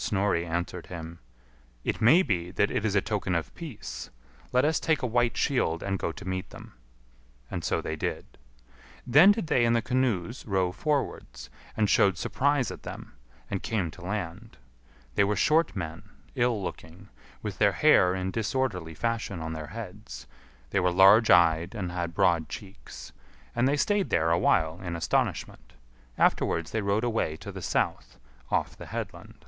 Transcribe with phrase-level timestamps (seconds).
[0.00, 1.18] Snorri answered him,
[1.82, 4.10] "It may be that it is a token of peace;
[4.52, 6.74] let us take a white shield and go to meet them."
[7.50, 8.24] And so they did.
[9.04, 13.14] Then did they in the canoes row forwards, and showed surprise at them,
[13.50, 14.56] and came to land.
[15.16, 16.04] They were short men,
[16.36, 17.08] ill looking,
[17.42, 20.28] with their hair in disorderly fashion on their heads;
[20.70, 23.12] they were large eyed, and had broad cheeks.
[23.52, 25.72] And they stayed there awhile in astonishment.
[26.16, 28.16] Afterwards they rowed away to the south,
[28.48, 29.44] off the headland.